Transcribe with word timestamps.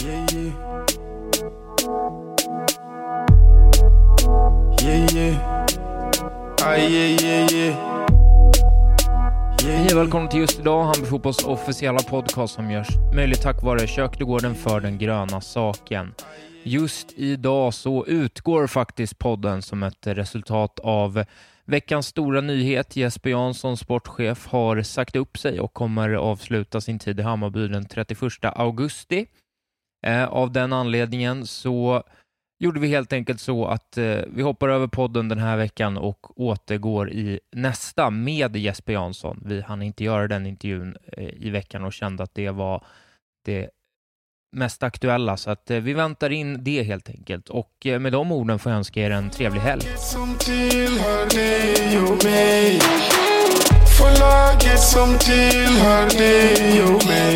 Yeah, 0.00 0.26
yeah. 0.32 0.52
Yeah, 4.82 5.14
yeah. 5.14 5.66
Ah, 6.62 6.76
yeah, 6.76 7.22
yeah, 7.22 7.52
yeah. 7.52 7.74
Hej 9.62 9.86
och 9.92 9.98
välkommen 9.98 10.28
till 10.28 10.40
just 10.40 10.60
idag, 10.60 10.82
Hammarby 10.82 11.06
Fotbolls 11.06 11.44
officiella 11.44 11.98
podcast 11.98 12.54
som 12.54 12.70
görs 12.70 12.88
möjligt 13.14 13.42
tack 13.42 13.62
vare 13.62 13.86
Kökdegården 13.86 14.54
för 14.54 14.80
den 14.80 14.98
gröna 14.98 15.40
saken. 15.40 16.14
Just 16.62 17.12
idag 17.16 17.74
så 17.74 18.06
utgår 18.06 18.66
faktiskt 18.66 19.18
podden 19.18 19.62
som 19.62 19.82
ett 19.82 20.06
resultat 20.06 20.78
av 20.78 21.24
veckans 21.64 22.06
stora 22.06 22.40
nyhet. 22.40 22.96
Jesper 22.96 23.30
Jansson, 23.30 23.76
sportchef, 23.76 24.46
har 24.46 24.82
sagt 24.82 25.16
upp 25.16 25.38
sig 25.38 25.60
och 25.60 25.72
kommer 25.72 26.10
avsluta 26.10 26.80
sin 26.80 26.98
tid 26.98 27.20
i 27.20 27.22
Hammarby 27.22 27.68
den 27.68 27.86
31 27.86 28.20
augusti. 28.42 29.26
Eh, 30.06 30.24
av 30.24 30.52
den 30.52 30.72
anledningen 30.72 31.46
så 31.46 32.02
gjorde 32.58 32.80
vi 32.80 32.88
helt 32.88 33.12
enkelt 33.12 33.40
så 33.40 33.66
att 33.66 33.98
eh, 33.98 34.20
vi 34.26 34.42
hoppar 34.42 34.68
över 34.68 34.86
podden 34.86 35.28
den 35.28 35.38
här 35.38 35.56
veckan 35.56 35.96
och 35.96 36.40
återgår 36.40 37.10
i 37.10 37.40
nästa 37.52 38.10
med 38.10 38.56
Jesper 38.56 38.92
Jansson. 38.92 39.42
Vi 39.44 39.60
hann 39.60 39.82
inte 39.82 40.04
göra 40.04 40.28
den 40.28 40.46
intervjun 40.46 40.96
eh, 41.12 41.28
i 41.28 41.50
veckan 41.50 41.84
och 41.84 41.92
kände 41.92 42.22
att 42.22 42.34
det 42.34 42.50
var 42.50 42.84
det 43.44 43.70
mest 44.52 44.82
aktuella, 44.82 45.36
så 45.36 45.50
att 45.50 45.70
eh, 45.70 45.78
vi 45.78 45.92
väntar 45.92 46.30
in 46.30 46.64
det 46.64 46.82
helt 46.82 47.08
enkelt. 47.08 47.48
Och 47.48 47.86
eh, 47.86 47.98
med 47.98 48.12
de 48.12 48.32
orden 48.32 48.58
får 48.58 48.72
jag 48.72 48.76
önska 48.76 49.00
er 49.00 49.10
en 49.10 49.30
trevlig 49.30 49.60
helg. 49.60 49.82
Som 49.96 50.36
tillhör 50.38 51.30
dig 51.34 51.98
och 51.98 52.24
mig 52.24 52.80
För 53.98 54.20
laget 54.20 54.80
som 54.80 55.18
tillhör 55.18 56.18
dig 56.18 56.82
och 56.82 57.06
mig 57.06 57.27